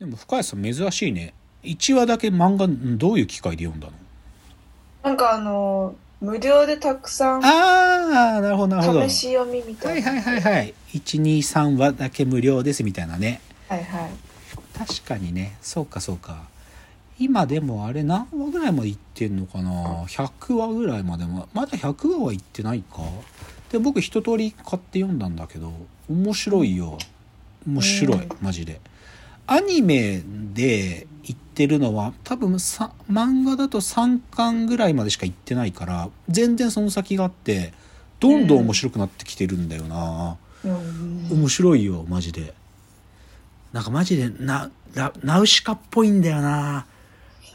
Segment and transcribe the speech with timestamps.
[0.00, 1.34] でも深谷さん珍しいね。
[1.62, 3.92] 1話だけ漫画どういう機会で読んだの？
[5.02, 9.08] なんかあの、無料でたくさんああなるほどなるほど。
[9.08, 10.10] 試し読みみたはいいな。
[10.12, 10.40] はいはい。
[10.40, 13.40] はい123話だけ無料ですみたいなね。
[13.68, 14.10] はいはい。
[14.76, 15.56] 確かにね。
[15.60, 16.48] そうかそうか。
[17.18, 21.46] 今でもあれ何話ぐらいまでいってんのかな？100話ぐらいまでも。
[21.52, 23.02] まだ100話はいってないか？
[23.70, 25.70] で僕一通り買って読んだんだけど
[26.08, 26.96] 面白いよ。
[27.66, 28.28] 面白いうん。
[28.40, 28.80] マジで
[29.52, 30.22] アニメ
[30.54, 37.72] で言ってるのは多分さ漫画だと3巻ぐらいまでしか行ってないから全然その先があって
[38.20, 41.28] どんどん面白くなってきてるんだよな、うん。
[41.32, 42.54] 面白いよマジで。
[43.72, 46.86] なんかマジでなラナウシカっぽいんだよな。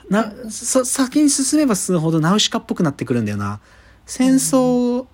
[0.09, 3.61] なそ先に進めば進むほどナウシカっぽくなってくるんだよな。
[4.05, 5.05] 戦争、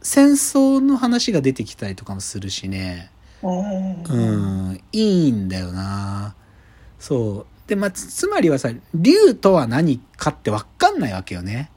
[0.00, 3.10] 戦争の話が出てきたりとかもするしね
[3.44, 4.70] うん。
[4.70, 4.80] うん。
[4.92, 6.34] いいんだよな。
[6.98, 7.68] そう。
[7.68, 11.70] でまあつつまりはさ竜とは何かって分かんないわけよね。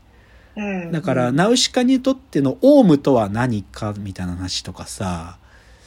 [0.55, 0.91] うん。
[0.91, 5.37] だから、ナウシカにとってのオウムとは何かみたいな話とかさ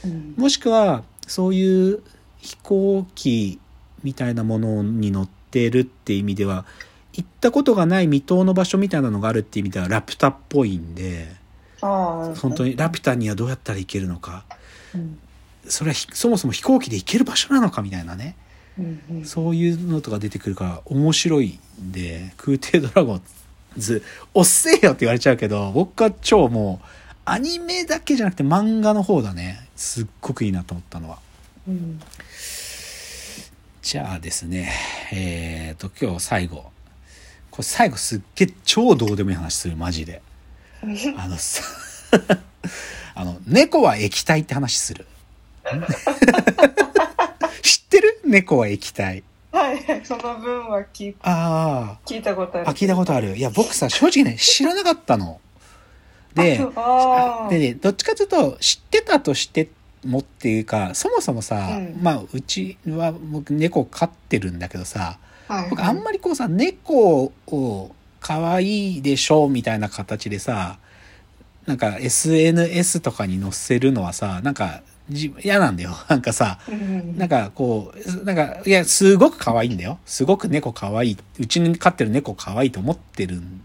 [0.04, 0.34] うん。
[0.36, 2.02] もしくはそういう
[2.38, 3.58] 飛行機
[4.02, 6.64] みたいなものに乗ってるって意味では
[7.12, 11.40] 行ったことがない未踏の場所みたいなのがあるって意味ではラピュタっぽいんで。
[11.80, 14.44] 本当にラピュタにはどうやったら行けるのか。
[14.94, 15.18] うん。
[15.66, 18.36] それはひそもそも飛行機で行ける場所なのかみたいなね
[18.78, 19.24] うんうん。
[19.24, 23.22] そういうのとか出てくるから面白いんで空挺ドラゴン
[23.76, 24.02] ズ
[24.34, 26.86] おっせえよって言われちゃうけど僕は超もう
[27.24, 31.18] アニメだけじゃなくて漫画の方だねすっごくいいなと思ったのは。
[31.68, 32.00] うん。
[33.82, 34.70] じゃあですね、
[35.12, 36.70] えーと、今日最後。
[37.50, 40.22] これ最後すっげえ超どうでもいい話する、マジで。
[41.16, 41.62] あのさ、
[43.14, 45.06] あの、猫は液体って話する。
[47.62, 48.20] 知ってる？
[48.24, 49.22] 猫は液体。
[49.52, 50.00] はいはい。
[50.04, 52.70] その分は聞いあ聞いたことああ、る。
[52.70, 53.36] あ、聞いたことある。
[53.36, 55.40] いや、僕さ、正直ね、知らなかったの。
[56.34, 56.58] で。
[57.50, 59.68] でね、どっちかというと、知ってたとして
[60.04, 70.78] もっていうか、そもそもさ、うんまあ、うちは僕猫飼ってるんだけどさ、はいはい僕あんまりこうさ猫を可愛いでしょみたいな形でさ
[71.66, 74.89] なんか SNS とかに載せるのはさなんかじ
[75.42, 75.96] 嫌なんだよ。
[76.08, 77.16] なんかさうん。
[77.18, 79.98] なんかこうなんかいやすごく可愛いんだよ。
[80.06, 81.16] すごく猫可愛い。
[81.38, 83.60] うちに飼ってる猫可愛いと思ってるん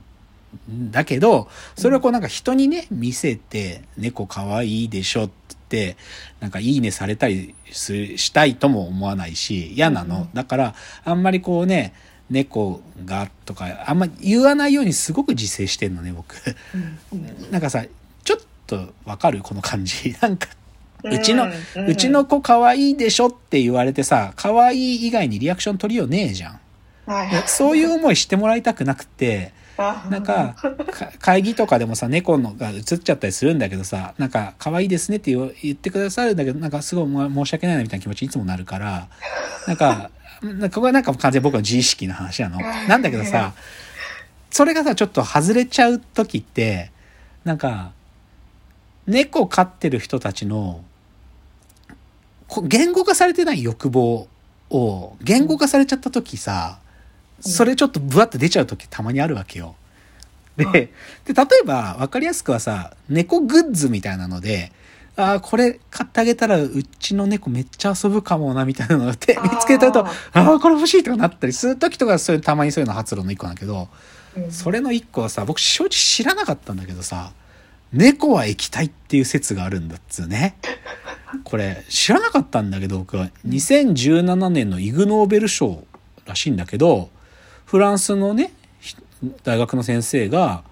[0.91, 5.29] だけどそれをこうなんか人にね見せて猫可愛いでしょっ
[5.69, 5.97] て
[6.39, 10.29] なんかいいねされたりすしたいとも思わないし嫌なの、うん。
[10.33, 11.93] だからあんまりこうね
[12.29, 16.35] 猫がとかあんま言わないようにすごく自制してんのね僕。
[17.13, 17.51] うん。
[17.51, 17.85] なんかさ
[18.23, 19.41] ちょっとわかる？
[19.43, 20.15] この感じ。
[20.21, 20.47] なんか
[21.11, 21.51] うちの、ん。
[21.87, 26.59] うちの子可愛いでしょって言われてさ可愛い以外にリアクション取りようねえじゃん。
[27.45, 30.55] そういう思いしてもらいたくなくてあなんか、
[30.91, 39.07] か会議とかでもさ、猫のが映っちゃったりするんだけどさ、なんか、可愛いですねって言ってくださるんだけど、なんかすごいも申し訳ないなみたいな気持ちにいつもなるから、
[39.67, 40.09] なんか、
[40.41, 42.59] ここはなんか完全に僕の自意識の話なの。
[42.87, 43.53] なんだけどさ、
[44.49, 46.91] それがさ、ちょっと外れちゃう時って、
[47.43, 47.91] なんか、
[49.07, 50.83] 猫飼ってる人たちの、こ
[52.63, 54.27] 言語化されてない欲望
[54.69, 56.79] を言語化されちゃった時さ、
[57.39, 59.75] それちょっとブワッと出ちゃう時たまにあるわけよ。
[60.57, 60.71] で、うん。
[60.71, 60.89] で
[61.27, 64.71] 例えば分かりやすくはさ、猫グッズみたいなので、
[65.17, 73.87] ああ、これ買ってあげたらうちの猫めっちゃ遊ぶかもなみたいなのって見つけたと、あああ、これ欲しいとかなったりする時とかそういう、たまにそういうの発露の一個なんだけど、
[74.35, 74.51] うん。
[74.51, 77.31] それの一個はさ、僕正直知らなかったんだけどさ、
[77.95, 80.57] 猫は液体っていう説があるんだっつうね。
[81.43, 85.83] これ知らなかったんだけど僕は2017年のイグ・ノーベル賞
[86.25, 87.09] らしいんだけど
[87.65, 88.95] フランスのねひ
[89.43, 90.63] 大学の先生が、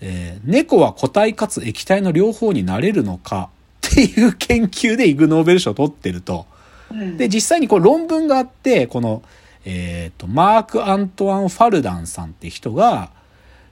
[0.00, 3.50] えー猫は固体かつ液体の両方になれるのか
[3.86, 6.46] っていう研究でイグ・ノーベル賞を取ってると。
[6.90, 9.22] うんで、実際にこう論文があって、この、
[9.64, 13.10] えっ、と、マーク・アントワン・ファルダンさんって人が、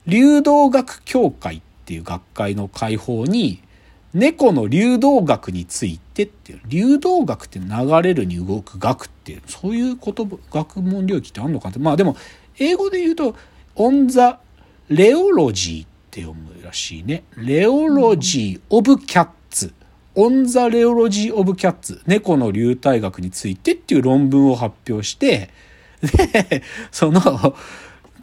[0.07, 3.63] 流動学協会っっていう学会の会報に、
[4.13, 7.67] 猫の流動学についてっていう、流動学って流
[8.03, 11.79] れるに動く学っていう、そういう言葉、学問領域ってあんのかって。
[11.79, 12.17] まあでも、
[12.59, 13.37] 英語で言うと、
[13.77, 14.37] on the
[14.93, 17.23] leology って読むらしいね。
[17.37, 19.73] leology of cats。
[20.17, 25.51] on the leology of cats 猫の流体学についてっていう論文を発表して、
[26.03, 27.55] で、その、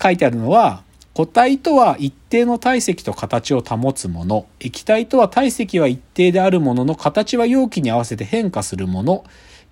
[0.01, 0.83] 書いてあるのは、
[1.15, 4.48] 固体とは一定の体積と形を保つもの。
[4.60, 9.24] 液体とは体積は一定であるものの形は容器に合わせて変化するもの。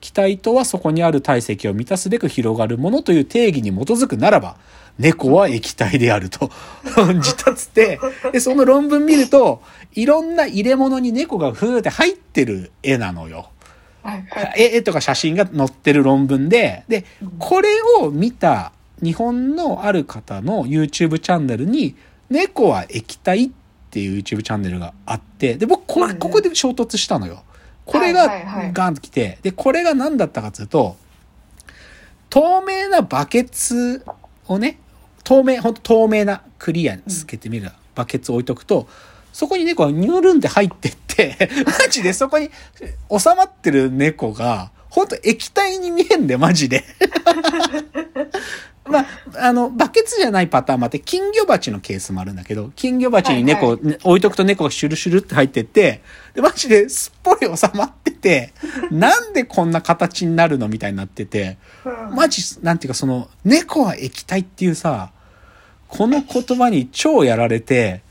[0.02, 4.58] 気体とはそこにある体積を満たすべく広がるものという定義に基づくならば、
[5.00, 6.52] 猫は液体であると
[7.16, 8.00] 自達って、
[8.32, 9.64] で、その論文見ると、
[9.94, 13.50] いろんな入れ物に猫がふーって入ってる絵なのよ。
[14.56, 17.06] 絵とか写真が載ってる論文で、で、
[17.40, 21.95] これを見た日本のある方の YouTube チャンネルに、
[22.30, 23.50] 猫は液体っ
[23.89, 27.44] ていう YouTube チャンネルがあって、で、僕、これ、ここで衝突したのよ。
[27.86, 30.95] これがガンと来て、で、これが何だったかというと、
[32.30, 34.06] 透明なバケツ
[34.48, 34.80] をね、
[35.24, 38.88] 透明、ほんと透明なクリアにつけてみるバケツを置いとくと、
[39.33, 42.50] そこに猫がニュルンって入ってって、 マジでそこに
[43.09, 46.83] 収まってる猫が、ほんと液体に見えんで、マジで。
[48.86, 49.06] まあ、
[49.36, 56.01] あの、バケツじゃないパターンもあって、金魚鉢のケースもあるんだけど、金魚鉢に猫、はいね置いとくと猫がシュルシュルって入ってって、
[56.33, 58.54] で、マジですっぽり収まってて、
[58.89, 65.12] なんでこんな形になるのみたいになってて、うんマジ、なんていうかその、猫は液体っていうさ、
[65.88, 68.01] この言葉に超やられて、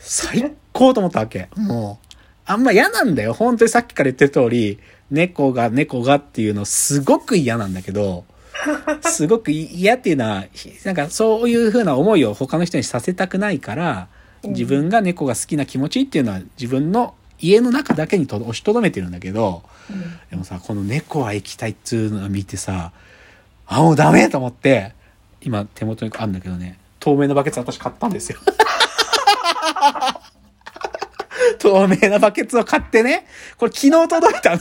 [0.00, 1.48] 最高と思ったわけ。
[1.56, 3.34] もう、あんま嫌なんだよ。
[3.34, 4.78] 本当にさっきから言ってる通り、
[5.10, 8.24] 猫が猫がっていうのすごく嫌なんだけど、
[9.02, 14.08] すごく嫌っていうのは、ひなんかそういう風な思いを他の人にさせたくないから、
[14.44, 22.92] 自分が猫が好きな気持ちっていうのは自分の家の中だけにと押しとどめてるんだけど、うんでもさ、この猫は液体っつうのを見てさ、
[23.66, 24.92] あ、もうダメと思って、
[25.40, 28.38] 今手元にあるんだけどね、透明なバケツ私買ったんですよ。
[31.58, 33.26] 透明なバケツを買ってね、
[33.56, 34.60] これ昨日届いたの。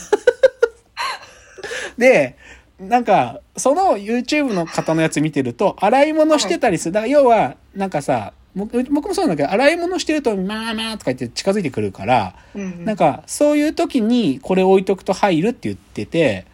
[1.98, 2.38] で、
[2.80, 6.92] なんか、その YouTube の方のやつ見てると、洗い物してたりする。
[6.94, 16.46] だから要は、なんかさ、僕僕もそうなんだけど、洗い物してると、まあまあとか言って近づいてくるから、うんなんか、そういう時にこれ置いとくと入るって言ってて、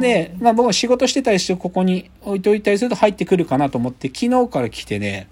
[0.00, 5.28] で、まあ僕も仕事してたりしてここに置いといたりすると入ってくるかなと思って、昨日から来てね、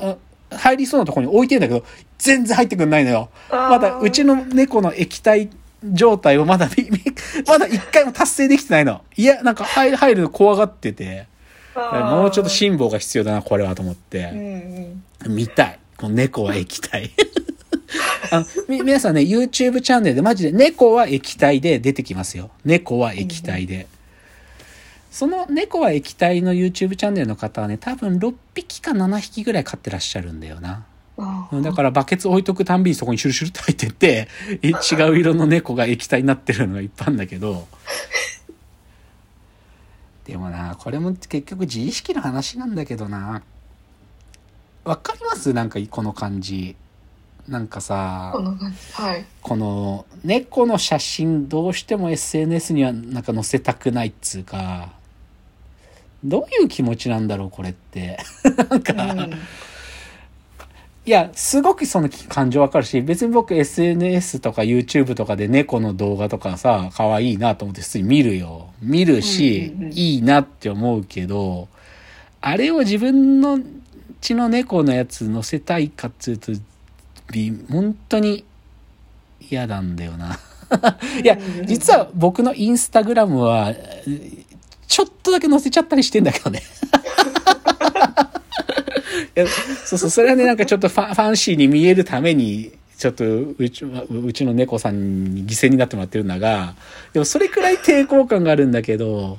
[0.00, 0.16] あ
[0.50, 1.84] 入りそうなところに置いてんだけど、
[2.18, 3.28] 全然入ってくんないのよ。
[3.50, 5.50] まだうちの猫の液体
[5.84, 6.68] 状態をまだ
[7.46, 9.02] まだ一回も達成できてないの。
[9.16, 11.26] いや、なんか入る、入るの怖がってて、
[11.74, 14.30] もうちょっと辛抱が必要だな、これはと思って。
[14.32, 14.44] うんう
[14.84, 15.78] ん見たい。
[15.96, 17.10] この猫は液体。
[18.30, 22.50] あの、み、皆さんね、YouTube チャンネルでマジで猫は液体で出てきますよ。
[22.64, 23.88] 猫は液体で。
[25.10, 30.84] その猫は液体の YouTube チャンネルの方はね、多分6匹か7匹ぐらい飼ってらっしゃるんだよな。
[31.62, 34.28] だからバケツ置いとくたんびにそこにシュルシュルって入ってって、
[34.62, 37.66] え違う色の猫が液体になってるのがいっぱいあるんだけど。
[40.24, 43.42] でもな、これも結局自意識の話なんだけどな。
[44.84, 45.52] わかります？
[45.52, 46.76] なんかこの感じ。
[47.48, 48.58] なんかさこ、の
[48.92, 54.92] はいこの猫の写真どうしても SNS にはなんか載せたくないっつうか、
[56.22, 58.18] どういう気持ちなんだろうこれって。
[58.68, 58.96] なんか、う
[59.28, 59.32] ん
[61.08, 68.68] いや、すごくその感情わかるし、別に僕 SNS とか YouTube とかで猫の動画とかさ、可愛いなと思って普通に見るよ。
[68.82, 71.68] 見るし、うんうんうんいいなって思うけど、
[72.42, 73.58] あれを自分の
[74.20, 76.52] 家の猫のやつ載せたいかっつうと、
[77.32, 78.44] び本当に
[79.48, 80.38] 嫌なんだよな。
[81.24, 83.74] いや、実は僕のインスタグラムは、
[84.86, 86.62] ちょっとだけ載せちゃったりしてんだけどね。
[89.84, 96.74] そうそう、それはね、なんかちょっとファンファンシーに見えるために、ちょっとうちうちの猫さんに犠牲になってもらってるんだが、
[97.12, 99.38] でもそれくらい抵抗感があるんだけど、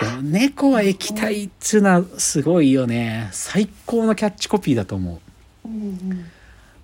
[0.00, 3.28] でも猫は液体っつうのはすごいよね。
[3.32, 5.20] 最高のキャッチコピーだと思
[5.64, 5.68] う。
[5.68, 6.24] うんうん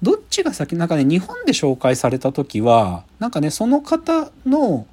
[0.02, 4.86] どっちが先なんかね日本で紹介された時はなんかねその方の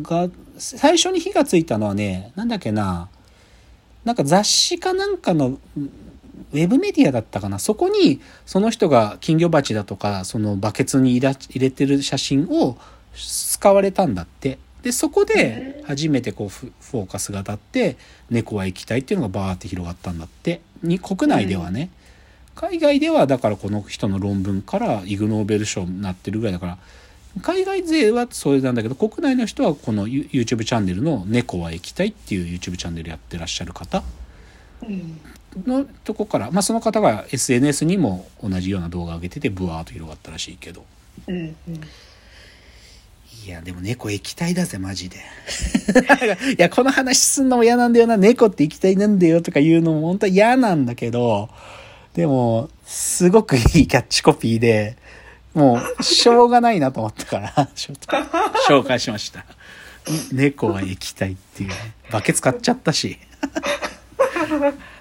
[0.00, 0.28] が
[0.58, 3.08] 最初に火がついたのはねなんだっけな
[4.04, 5.90] なんか雑誌かなんかのうん
[6.52, 7.58] ウェブメディアだったかな。
[7.58, 12.76] そこにその人が金魚鉢だとかそのバケツに入れてる写真を
[13.14, 14.58] 使われたんだって。
[14.82, 17.96] でそこで初めてこうフフォーカスが当たって
[18.30, 20.60] 猫は液体っていうのがバーって広がったんだって。
[20.82, 21.90] に国内ではね、
[22.54, 26.78] 海外ではだからこの人の論文からイグ・ノーベル賞になってるぐらいだから
[27.40, 34.02] 海外勢はそれなんだけど国内の人はこの You- YouTube チャンネルの「猫は液体」っていう YouTube チャンネルやってらっしゃる方
[34.82, 35.20] うん。
[35.66, 40.84] のとこから、まあ、その方が SNS にも同じような動画を上げててブワーッと広がったらしいけど。
[41.26, 41.80] うんうん。
[43.44, 45.16] いやでも猫液体だぜマジで。
[46.56, 48.16] いやこの話すんのも嫌なんだよな。
[48.16, 51.50] 猫って液体なんだよとか言うのも本当は嫌なんだけど
[52.14, 54.96] でもすごくいいキャッチコピーで
[55.54, 58.16] もうしょうがないなと思ったから ちょっと
[58.68, 59.44] 紹介しました
[60.32, 61.74] 猫は液体っていうね。
[62.10, 63.18] バケツ買っちゃったし。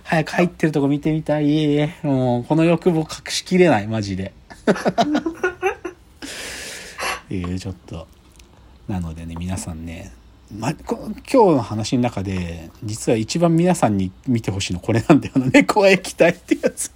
[0.03, 1.89] 早く入ってるとこ見てみたい。
[2.03, 4.33] もう、この欲望隠しきれない、マジで。
[7.29, 8.07] い う、ちょっと。
[8.87, 10.11] なのでね、皆さんね、
[10.55, 15.47] ま、こ今日の話の中で、実は一番皆さんに見てほしいのこれなんだよな。
[15.47, 16.91] 猫は液体ってやつ。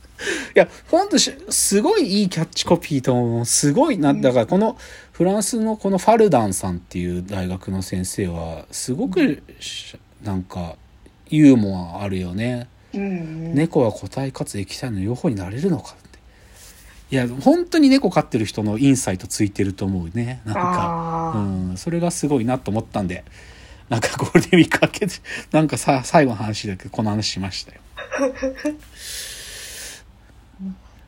[0.55, 3.45] いや、ほんとしすごいいいキャッチコピーと思う。
[3.45, 4.13] すごいな。
[4.13, 4.77] だからこの
[5.11, 10.75] フランスのこのファルダンさんっていう大学の先生は、すごくしなんか
[11.29, 12.67] ユーモアあるよね。
[12.93, 13.53] うんうん。
[13.53, 16.19] 猫は個体かつ液体の両方になれるのかって。
[17.11, 20.41] いや、本当に猫飼ってる人のインサイトついてると思うね。
[20.45, 21.33] なんか。
[21.35, 21.39] う
[21.73, 23.25] ん、それがすごいなと思ったんで、
[23.89, 25.13] なんかゴールデンウィーク明けて、
[25.51, 27.81] なんかさ、最後の話だけど、この話しましたよ。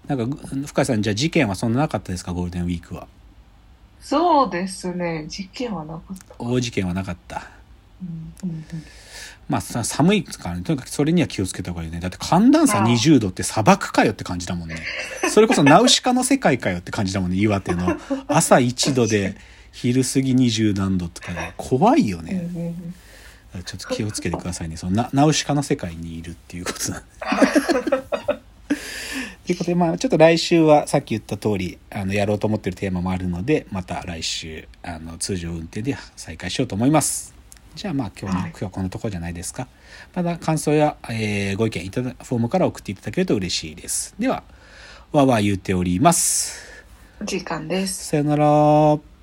[0.08, 3.08] なんか、ぐ深井さん、じゃあ事件はそんななかったですか、ゴールデンウィークは。
[4.02, 5.26] そうですね。
[5.28, 6.36] 事件はなかった。
[6.40, 7.48] 大事件はなかった。
[8.44, 8.64] うん
[9.50, 12.02] まあさ、寒いからね、とにかくそれには気をつけた方がいいよね。
[12.02, 14.76] だって寒暖差ああ20度って砂漠かよって感じだもんね。
[15.30, 17.98] それこそナウシカの世界かよって感じだもんね、岩手の。
[18.28, 19.36] 朝1度で、
[19.72, 22.50] 昼過ぎ20何度とかで、怖いようんね。
[22.54, 22.94] うんうん
[23.66, 24.78] ちょっと気をつけてくださいね。
[24.78, 27.08] そのナナウシカの世界にいるっていうことなんで。
[29.48, 37.34] ということで、まあ、ちょっと来週はさっき言った通り、あの、やろうと思ってるテーマもあるので、また来週、あの、通常運転で再開しようと思います。
[37.74, 39.70] じゃあ、まあ、今日の、はい今日はこのところじゃないですか。
[40.14, 44.16] また感想や、えーご意見いただ、フォームから送っていただけると嬉しいです。
[44.20, 44.44] では、
[45.14, 46.84] わーわー言っております。
[47.24, 48.08] 時間です。
[48.08, 49.17] さよなら。